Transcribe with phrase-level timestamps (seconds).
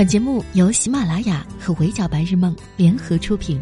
[0.00, 3.60] 本节目由喜马拉雅和围剿白日梦联合出品。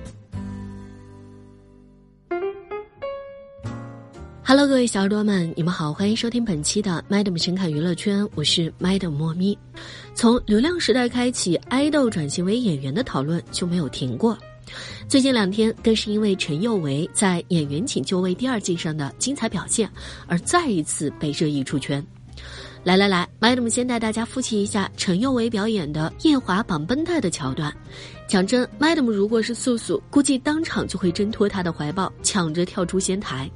[4.44, 9.58] Hello，各位小耳朵们，你们好，欢迎收听本期的 Madam 神侃娱乐圈，我是 Madam 莫咪。
[10.14, 14.38] 从流量时代开启，爱豆转型为演员的讨论就没有停过。
[15.08, 19.90] 最近两天，更是因为陈宥维在《演员请就位》第二季上的精彩表现，
[20.28, 22.00] 而再一次被热议出圈。
[22.88, 27.70] 来来来，Madam 先带大家复习一下陈宥维表演的夜华绑绷带的桥段。
[28.26, 33.50] 讲真，Madam 如果是素素，估计当场就会挣脱他的怀抱，抢着跳出仙台。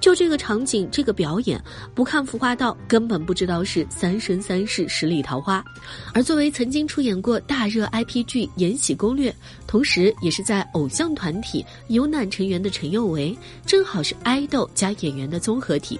[0.00, 1.58] 就这个场景，这个表演，
[1.94, 5.64] 不看服化道根本不知道是三生三世十里桃花。
[6.12, 9.30] 而作为曾经出演过大热 IP 剧《延禧攻略》，
[9.66, 15.98] 同时也是在偶像团体有男成员的陈宥维，正好是爱豆加演员的综合体。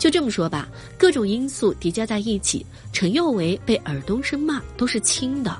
[0.00, 0.66] 就这么说吧，
[0.98, 5.56] 各种因素叠加在一起，陈宥维被尔冬升骂都是轻的。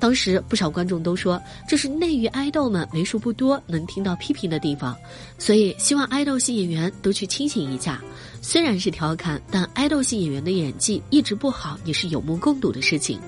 [0.00, 4.96] 当时不少观众都说，这是内娱爱豆们为数不多能听到批评的地方，
[5.38, 8.02] 所以希望爱豆系演员都去清醒一下。
[8.42, 13.20] 虽然是调侃，但爱豆系演员的演技一直不好也是有目共睹的事情，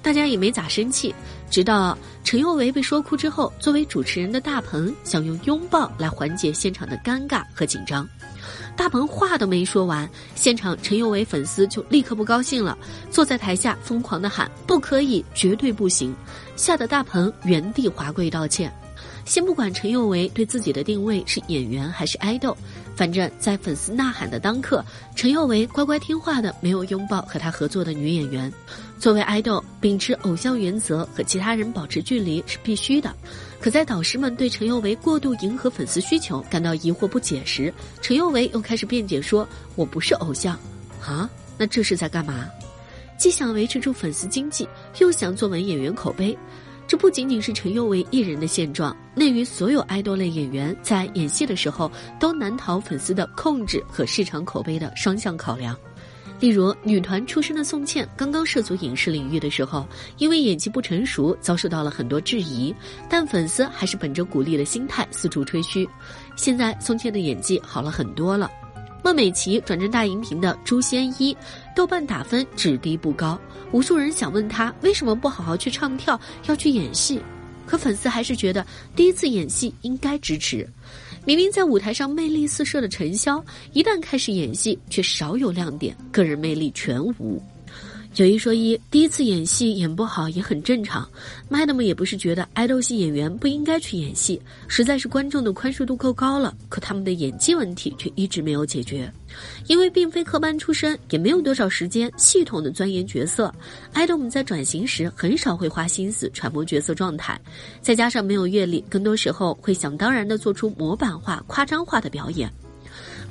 [0.00, 1.12] 大家也没咋生气。
[1.50, 8.06] 直到陈宥维被说哭之后，作为主持人的大鹏想用拥抱来缓解现场的尴尬和紧张。
[8.76, 12.76] 大鹏话都没说完，现场陈宥维粉丝就立刻不高兴了，
[13.10, 16.14] 坐在台下疯狂的喊：“不可以，绝对不行！”
[16.56, 18.72] 吓得大鹏原地滑跪道歉。
[19.24, 22.56] 先不管陈宥维对自己的定位是演员还是爱豆，
[22.96, 24.82] 反正在粉丝呐喊的当刻，
[25.14, 28.50] 陈宥维乖乖听话的没有拥抱和他合作的女演员。
[28.98, 33.14] 作为爱豆，秉持偶像原则和其他人保持距离是必须的。
[33.60, 40.58] 可在导师们对陈宥维过度迎合粉丝需求感到疑惑不解时，陈宥维又开始辩解说：“我不是偶像，
[41.04, 42.46] 啊，那这是在干嘛？
[43.16, 46.36] 既想维持住粉丝经济，又想做稳演员口碑。
[46.86, 55.76] 这不仅仅是陈宥维一人的现状，内娱所有爱豆类演员在演戏的时候都难逃粉丝的控制和市场口碑的双向考量。”
[56.40, 59.86] 例如，女团出身的宋茜刚刚涉足影视领域的时候，
[60.18, 62.72] 因为演技不成熟，遭受到了很多质疑，
[63.10, 65.88] 但粉丝还是本着鼓励的心态四处吹嘘。
[66.36, 68.48] 现在宋茜的演技好了很多了。
[69.02, 71.36] 孟美岐转战大荧屏的诛仙一，
[71.74, 73.38] 豆瓣打分只低不高，
[73.72, 77.20] 无数人想问她为什么不好好去唱跳，要去演戏，
[77.66, 80.68] 可粉丝还是觉得第一次演戏应该支持。
[81.28, 83.44] 明明在舞台上魅力四射的陈潇，
[83.74, 87.38] 一旦开始演戏却少有亮点，个人魅力全无。
[88.18, 91.08] 有一说一，第一次演戏演不好也很正常。
[91.48, 96.52] Madam 也不是觉得爱豆系演员不应该去演戏，实在是观众的宽恕度够高了。
[96.68, 99.08] 可他们的演技问题却一直没有解决，
[99.68, 103.54] 因为并非科班出身，也没有多少时间系统的钻研角色。
[103.92, 107.40] 爱豆们在转型时很少会花心思揣摩角色状态，
[107.80, 112.52] 再加上没有阅历，更多时候会想当然的做出模板化、夸张化的表演。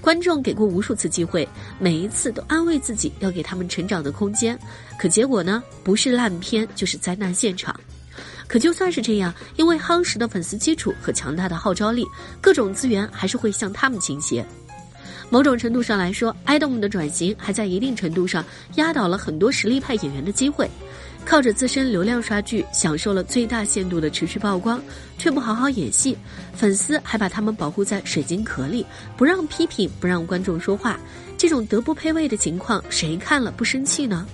[0.01, 1.47] 观众给过无数次机会，
[1.79, 4.57] 每一次都安慰自己要给他们成长的空间，
[4.97, 5.61] 可结果呢？
[5.83, 7.77] 不是烂片就是灾难现场。
[8.47, 12.05] 可就算是这样，因为夯实的粉丝基础和强大的号召力，
[12.39, 14.45] 各种资源还是会向他们倾斜。
[15.29, 20.69] 某种程度上来说，爱豆们的转型还在一定程度上压倒了很多实力派演员的机会。
[21.27, 24.81] 靠着自身流量刷剧，享受了最大限度的持续曝光，
[25.17, 26.17] 却不好好演戏，
[26.53, 28.85] 粉丝还把他们保护在水晶壳里，
[29.17, 30.97] 不让批评，不让观众说话，
[31.37, 34.25] 这种德不配位的情况，谁看了不生气呢？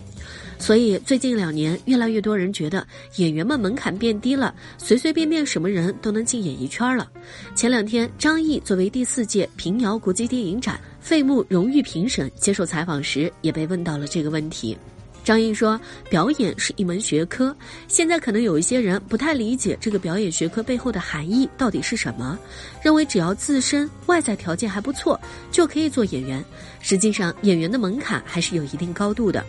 [0.60, 7.10] 所以最近两年，越来越多人觉得演员们门槛变低了，随随便便什么人都能进演艺圈了。
[7.56, 14.78] 前两天，张译作为第四届平遥国际电影展费穆荣誉评审接受采访时，也被问到了这个问题。
[15.24, 15.80] 张译说
[16.12, 17.56] ：“表演是一门学科，
[17.88, 22.38] 现在可能有一些人不太理解这个表演学科背后的含义到底是什么，
[22.84, 25.20] 认为只要自身外在条件还不错
[25.50, 26.44] 就可以做演员。
[26.82, 29.44] 实际上，演员的门槛还是有一定高度的。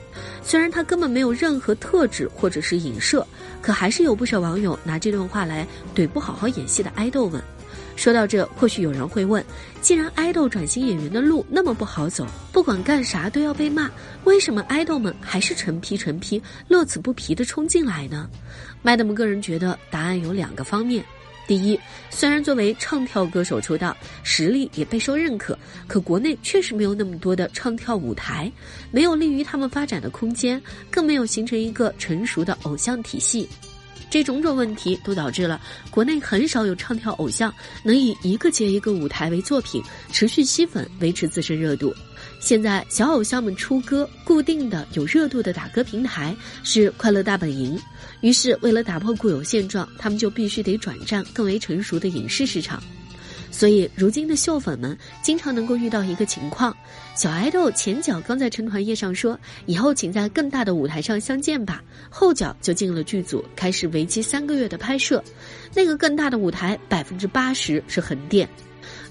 [0.44, 3.26] 虽然他根本没有任何特质或者是影射，
[3.60, 7.42] 可还是有不少网友拿这段话来怼不好好演戏的爱豆们。”
[7.96, 9.42] 说到这，或许有人会问：
[9.80, 13.90] 既然爱豆转型演员的路那么不好走，不管干啥都要被骂，
[14.24, 18.28] 为什么爱豆们还是成批成批、乐此不疲地冲进来呢
[18.84, 21.04] ？Madam 个人觉得答案有两个方面：
[21.46, 21.78] 第一，
[22.10, 25.56] 虽然作为唱跳歌手出道，实力也备受认可，
[25.86, 28.50] 可国内确实没有那么多的唱跳舞台，
[28.90, 30.60] 没有利于他们发展的空间，
[30.90, 33.48] 更没有形成一个成熟的偶像体系。
[34.10, 35.60] 这种种问题都导致了
[35.90, 37.52] 国内很少有唱跳偶像
[37.82, 39.82] 能以一个接一个舞台为作品，
[40.12, 41.94] 持续吸粉，维持自身热度。
[42.40, 47.80] 现在小偶像们出歌，固定的有热度的打歌平台是快乐大本营。
[48.20, 52.82] 于是，为了打破固有现状，他们就必须得转战更为成熟的影视市场。
[53.54, 56.76] 所以，如今的秀粉们经常能够遇到一个情况：
[57.14, 61.80] 小爱豆前脚刚在成团夜上说“以后请在更大的舞台上相见吧”，
[62.10, 65.22] 后脚就进了剧组，开始为期三个月的拍摄。
[65.72, 68.48] 那个更大的舞台，百分之八十是横店。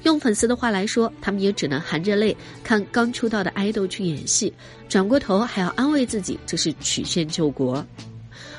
[0.03, 2.35] 用粉丝的话来说，他们也只能含着泪
[2.65, 4.53] 看刚出道的爱豆去演戏，
[4.89, 7.83] 转过头还要安慰自己这是曲线救国。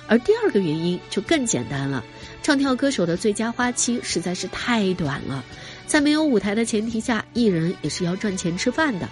[0.07, 2.03] 而第二个原因就更简单了，
[2.43, 5.43] 唱跳歌手的最佳花期实在是太短了，
[5.87, 9.09] 在没有舞台的前提下，艺人也是要赚钱吃饭的。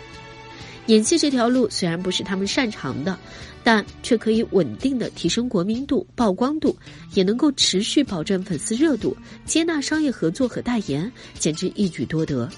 [0.87, 3.17] 演戏这条路虽然不是他们擅长的，
[3.63, 6.77] 但却可以稳定的提升国民度、曝光度，
[7.15, 12.51] 也能够持续保证粉丝热度，接纳商业合作和代言，简直一举多得。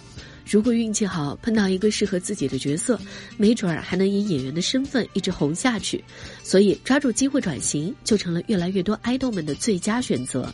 [0.48, 2.98] 如果运气好，碰到一个适合自己的角色，
[3.36, 6.04] 没准儿还能以演员的身份一直红下去。
[6.42, 10.52] 所以，抓住机会转型，就成了越来越多爱豆们的最佳选择。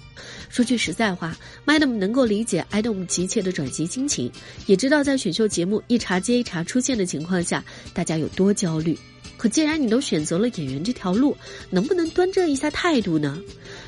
[0.48, 4.31] 说句实在话，Madam 能够理解爱豆们急切的转型心情，
[4.66, 8.96] 也知道在选秀节目一茬接一茬出现的情况下，大家有多焦虑。
[9.40, 11.34] 可既然你都选择了演员这条路，
[11.70, 13.40] 能不能端正一下态度呢？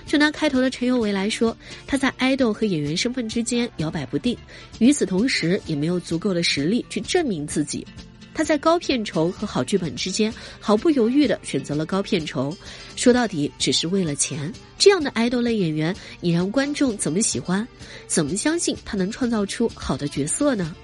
[0.06, 1.54] 就拿开头的陈宥维来说，
[1.86, 4.34] 他在爱豆和演员身份之间摇摆不定，
[4.78, 7.86] 与此同时也没有足够的实力去证明自己。
[8.32, 12.56] 他在高片酬和好剧本之间毫不犹豫地选择了高片酬，
[12.96, 14.50] 说到底只是为了钱。
[14.78, 17.68] 这样的爱豆类演员，你让观众怎么喜欢？
[18.06, 20.74] 怎么相信他能创造出好的角色呢？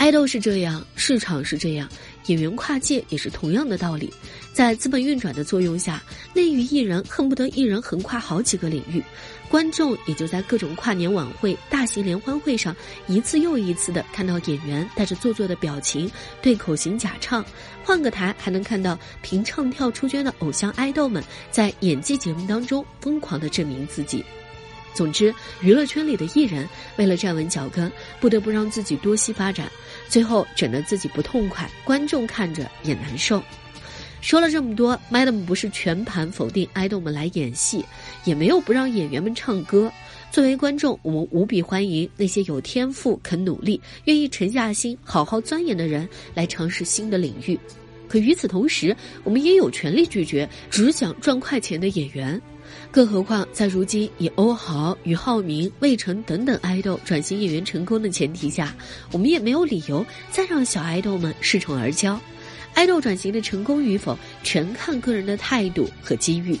[0.00, 1.86] 爱豆是这样，市场是这样。
[2.24, 4.10] 演员跨界也是同样的道理，
[4.50, 6.02] 在资本运转的作用下，
[6.32, 9.04] 内娱艺人恨不得一人横跨好几个领域，
[9.50, 12.74] 观众也就在各种跨年晚会、大型联欢会上
[13.08, 16.10] 一次又一次的看到演员带着做作的表情
[16.40, 17.44] 对口型假唱，
[17.84, 24.24] 换个台还能看到凭唱跳出圈的偶像爱豆们在演技节目当中疯狂的证明自己。
[24.92, 27.90] 总之，娱乐圈里的艺人为了站稳脚跟，
[28.20, 29.70] 不得不让自己多西发展。
[30.08, 33.42] 最后整得自己不痛快，观众看着也难受。
[34.20, 37.82] 说了这么多，Madam 不是全盘否定爱豆们来演戏，
[38.24, 39.90] 也没有不让演员们唱歌。
[40.30, 47.58] 作为观众，我们无比欢迎那些有天赋、肯努力、愿意沉下心、好好钻研的人来尝试新的领域。
[48.08, 48.94] 可与此同时，
[49.24, 52.40] 我们也有权利拒绝只想赚快钱的演员。
[52.90, 58.74] 更何况，在如今以欧豪、俞灏明、魏晨等等爱豆转型演员成功的前提下，
[59.12, 62.18] 我们也没有理由再让小爱豆们恃宠而骄。
[62.74, 66.58] 爱豆转型的成功与否，全看个人的态度和机遇。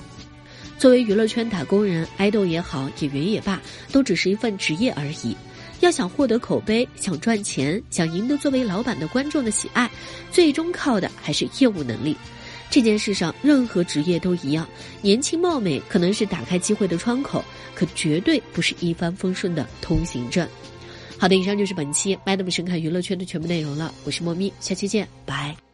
[0.78, 3.60] 作为娱乐圈打工人，爱豆也好，演员也罢，
[3.92, 5.36] 都只是一份职业而已。
[5.80, 9.90] 要想获得口碑，想赚钱，想赢得作为老板的观众的喜爱，
[10.30, 12.16] 最终靠的还是业务能力。
[12.70, 14.66] 这件事上，任何职业都一样。
[15.02, 17.44] 年轻貌美可能是打开机会的窗口，
[17.74, 20.46] 可绝对不是一帆风顺的通行证。
[21.18, 23.92] 好的，以上就是本期《麦德姆神侃娱乐圈》的全部内容了。
[24.04, 25.69] 我是莫咪，下期见，拜。